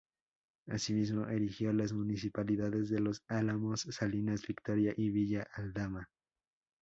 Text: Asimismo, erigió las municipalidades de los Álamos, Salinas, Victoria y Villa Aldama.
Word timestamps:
Asimismo, 0.65 1.27
erigió 1.27 1.71
las 1.73 1.93
municipalidades 1.93 2.89
de 2.89 2.99
los 2.99 3.21
Álamos, 3.27 3.81
Salinas, 3.91 4.47
Victoria 4.47 4.95
y 4.97 5.11
Villa 5.11 5.45
Aldama. 5.53 6.09